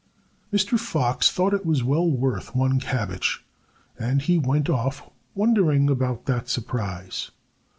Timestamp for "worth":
2.09-2.55